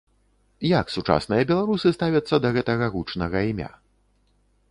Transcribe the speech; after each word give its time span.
Як 0.69 0.93
сучасныя 0.93 1.43
беларусы 1.51 1.91
ставяцца 1.97 2.35
да 2.45 2.49
гэтага 2.57 2.85
гучнага 2.97 3.37
імя? 3.53 3.71